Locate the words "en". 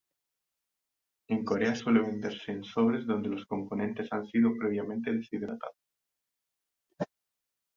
1.29-1.45, 2.53-2.63